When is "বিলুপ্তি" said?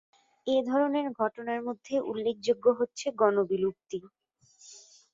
3.49-3.99